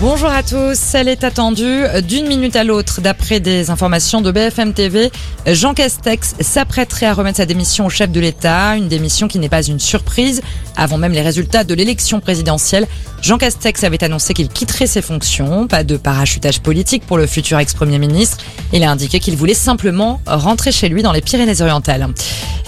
Bonjour 0.00 0.28
à 0.28 0.44
tous. 0.44 0.94
Elle 0.94 1.08
est 1.08 1.24
attendue 1.24 1.82
d'une 2.06 2.28
minute 2.28 2.54
à 2.54 2.62
l'autre. 2.62 3.00
D'après 3.00 3.40
des 3.40 3.68
informations 3.68 4.20
de 4.20 4.30
BFM 4.30 4.72
TV, 4.72 5.10
Jean 5.44 5.74
Castex 5.74 6.36
s'apprêterait 6.38 7.06
à 7.06 7.14
remettre 7.14 7.38
sa 7.38 7.46
démission 7.46 7.86
au 7.86 7.90
chef 7.90 8.12
de 8.12 8.20
l'État. 8.20 8.76
Une 8.76 8.86
démission 8.86 9.26
qui 9.26 9.40
n'est 9.40 9.48
pas 9.48 9.66
une 9.66 9.80
surprise. 9.80 10.40
Avant 10.76 10.98
même 10.98 11.10
les 11.10 11.20
résultats 11.20 11.64
de 11.64 11.74
l'élection 11.74 12.20
présidentielle, 12.20 12.86
Jean 13.22 13.38
Castex 13.38 13.82
avait 13.82 14.04
annoncé 14.04 14.34
qu'il 14.34 14.48
quitterait 14.48 14.86
ses 14.86 15.02
fonctions. 15.02 15.66
Pas 15.66 15.82
de 15.82 15.96
parachutage 15.96 16.60
politique 16.60 17.04
pour 17.04 17.18
le 17.18 17.26
futur 17.26 17.58
ex-premier 17.58 17.98
ministre. 17.98 18.38
Il 18.72 18.84
a 18.84 18.90
indiqué 18.92 19.18
qu'il 19.18 19.34
voulait 19.34 19.52
simplement 19.52 20.20
rentrer 20.26 20.70
chez 20.70 20.88
lui 20.88 21.02
dans 21.02 21.10
les 21.10 21.22
Pyrénées-Orientales. 21.22 22.06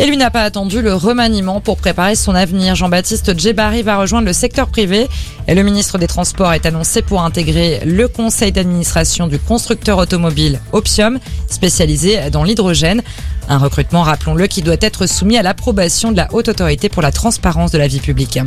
Et 0.01 0.07
lui 0.07 0.17
n'a 0.17 0.31
pas 0.31 0.43
attendu 0.43 0.81
le 0.81 0.95
remaniement 0.95 1.61
pour 1.61 1.77
préparer 1.77 2.15
son 2.15 2.35
avenir. 2.35 2.75
Jean-Baptiste 2.75 3.39
Djebari 3.39 3.83
va 3.83 3.99
rejoindre 3.99 4.27
le 4.27 4.33
secteur 4.33 4.69
privé. 4.69 5.07
Le 5.53 5.64
ministre 5.64 5.98
des 5.98 6.07
Transports 6.07 6.53
est 6.53 6.64
annoncé 6.64 7.03
pour 7.03 7.22
intégrer 7.22 7.81
le 7.85 8.07
conseil 8.07 8.53
d'administration 8.53 9.27
du 9.27 9.40
constructeur 9.40 9.99
automobile 9.99 10.61
Optium, 10.71 11.18
spécialisé 11.49 12.31
dans 12.31 12.45
l'hydrogène. 12.45 13.03
Un 13.49 13.59
recrutement, 13.59 14.03
rappelons-le, 14.03 14.46
qui 14.46 14.63
doit 14.63 14.76
être 14.81 15.07
soumis 15.07 15.36
à 15.36 15.43
l'approbation 15.43 16.13
de 16.13 16.17
la 16.18 16.32
Haute 16.32 16.49
Autorité 16.49 16.89
pour 16.89 17.03
la 17.03 17.11
transparence 17.11 17.73
de 17.73 17.79
la 17.79 17.89
vie 17.89 17.99
publique. 17.99 18.39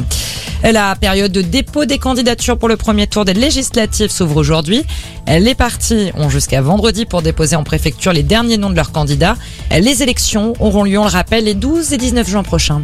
La 0.63 0.95
période 0.95 1.33
de 1.33 1.41
dépôt 1.41 1.83
des 1.83 1.99
candidatures 1.99 2.57
pour 2.57 2.69
le 2.69 2.77
premier 2.77 3.05
tour 3.05 3.25
des 3.25 3.33
législatives 3.33 4.09
s'ouvre 4.09 4.37
aujourd'hui. 4.37 4.85
Les 5.27 5.55
partis 5.55 6.11
ont 6.15 6.29
jusqu'à 6.29 6.61
vendredi 6.61 7.05
pour 7.05 7.21
déposer 7.21 7.57
en 7.57 7.65
préfecture 7.65 8.13
les 8.13 8.23
derniers 8.23 8.57
noms 8.57 8.69
de 8.69 8.77
leurs 8.77 8.93
candidats. 8.93 9.35
Les 9.71 10.03
élections 10.03 10.53
auront 10.61 10.85
lieu, 10.85 10.97
on 10.97 11.03
le 11.03 11.09
rappelle, 11.09 11.43
les 11.43 11.53
12 11.53 11.91
et 11.91 11.97
19 11.97 12.29
juin 12.29 12.43
prochains. 12.43 12.81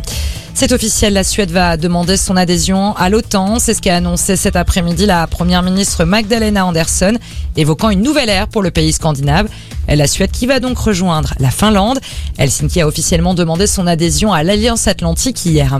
C'est 0.59 0.73
officiel, 0.73 1.13
la 1.13 1.23
Suède 1.23 1.52
va 1.52 1.77
demander 1.77 2.18
son 2.18 2.36
adhésion 2.36 2.94
à 2.98 3.08
l'OTAN. 3.09 3.59
C'est 3.59 3.73
ce 3.73 3.81
qu'a 3.81 3.95
annoncé 3.95 4.36
cet 4.36 4.58
après-midi 4.58 5.05
la 5.05 5.26
première 5.26 5.63
ministre 5.63 6.04
Magdalena 6.04 6.66
Andersson, 6.66 7.17
évoquant 7.55 7.92
une 7.92 8.02
nouvelle 8.02 8.28
ère 8.28 8.50
pour 8.50 8.61
le 8.61 8.69
pays 8.69 8.92
scandinave. 8.92 9.47
La 9.88 10.06
Suède 10.06 10.31
qui 10.31 10.47
va 10.47 10.59
donc 10.59 10.78
rejoindre 10.78 11.34
la 11.39 11.50
Finlande. 11.50 12.00
Helsinki 12.38 12.81
a 12.81 12.88
officiellement 12.88 13.34
demandé 13.34 13.67
son 13.67 13.88
adhésion 13.88 14.34
à 14.34 14.44
l'Alliance 14.44 14.89
Atlantique 14.89 15.45
hier. 15.45 15.80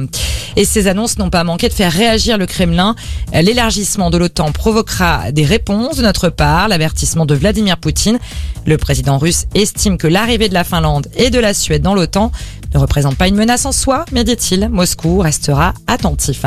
Et 0.56 0.64
ces 0.64 0.88
annonces 0.88 1.17
n'ont 1.17 1.30
pas 1.30 1.44
manqué 1.44 1.67
de 1.67 1.73
faire 1.73 1.92
réagir 1.92 2.38
le 2.38 2.45
Kremlin. 2.45 2.95
L'élargissement 3.34 4.09
de 4.09 4.17
l'OTAN 4.17 4.54
provoquera 4.54 5.34
des 5.34 5.44
réponses 5.44 5.98
de 5.98 6.04
notre 6.04 6.30
part, 6.30 6.70
l'avertissement 6.70 7.26
de 7.26 7.36
Vladimir 7.36 7.78
Poutine. 7.78 8.17
Le 8.66 8.78
président 8.78 9.17
russe 9.17 9.45
estime 9.56 9.98
que 9.98 10.08
l'arrivée 10.08 10.48
de 10.48 10.54
la 10.54 10.64
Finlande 10.64 11.08
et 11.17 11.30
de 11.30 11.39
la 11.39 11.54
Suède 11.54 11.82
dans 11.82 11.94
l'OTAN 11.94 12.32
ne 12.73 12.80
représente 12.80 13.16
pas 13.16 13.28
une 13.28 13.36
menace 13.36 13.66
en 13.66 13.72
soi, 13.72 14.06
mais 14.12 14.23
dit-il, 14.23 14.70
Moscou 14.70 15.20
restera 15.20 15.73
attentif. 15.88 16.45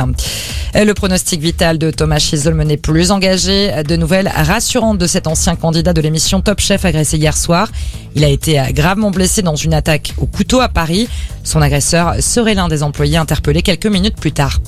Le 0.75 0.93
pronostic 0.93 1.41
vital 1.41 1.77
de 1.77 1.91
Thomas 1.91 2.19
Chisholm 2.19 2.63
n'est 2.63 2.77
plus 2.77 3.11
engagé. 3.11 3.71
De 3.87 3.95
nouvelles 3.95 4.31
rassurantes 4.33 4.97
de 4.97 5.05
cet 5.05 5.27
ancien 5.27 5.55
candidat 5.55 5.93
de 5.93 6.01
l'émission 6.01 6.41
Top 6.41 6.59
Chef 6.59 6.85
agressé 6.85 7.17
hier 7.17 7.35
soir. 7.35 7.69
Il 8.15 8.23
a 8.23 8.29
été 8.29 8.61
gravement 8.71 9.11
blessé 9.11 9.41
dans 9.41 9.55
une 9.55 9.73
attaque 9.73 10.13
au 10.17 10.25
couteau 10.25 10.61
à 10.61 10.69
Paris. 10.69 11.07
Son 11.43 11.61
agresseur 11.61 12.15
serait 12.21 12.53
l'un 12.55 12.69
des 12.69 12.83
employés 12.83 13.17
interpellés 13.17 13.61
quelques 13.61 13.85
minutes 13.85 14.15
plus 14.15 14.31
tard. 14.31 14.59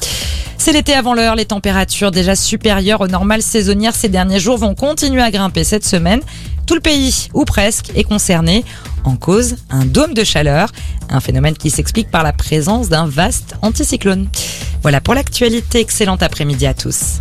C'est 0.58 0.74
l'été 0.74 0.94
avant 0.94 1.14
l'heure, 1.14 1.36
les 1.36 1.46
températures 1.46 2.12
déjà 2.12 2.36
supérieures 2.36 3.02
aux 3.02 3.08
normales 3.08 3.42
saisonnières 3.42 3.96
ces 3.96 4.10
derniers 4.10 4.40
jours 4.40 4.58
vont 4.58 4.76
continuer 4.76 5.22
à 5.22 5.32
grimper 5.32 5.64
cette 5.64 5.86
semaine. 5.86 6.22
Tout 6.66 6.76
le 6.76 6.82
pays, 6.82 7.28
ou 7.34 7.46
presque, 7.46 7.92
est 7.96 8.04
concerné. 8.04 8.64
En 9.06 9.18
cause, 9.18 9.58
un 9.70 9.86
dôme 9.86 10.16
de 10.16 10.24
chaleur, 10.24 10.72
un 11.10 11.20
phénomène 11.20 11.56
qui 11.56 11.70
s'explique 11.70 12.10
par 12.10 12.24
la 12.24 12.34
présence 12.34 12.90
d'un 12.90 13.06
vaste 13.06 13.56
anticyclone. 13.62 14.28
Voilà 14.82 15.00
pour 15.00 15.14
l'actualité. 15.14 15.80
Excellent 15.80 16.16
après-midi 16.16 16.66
à 16.66 16.74
tous. 16.74 17.14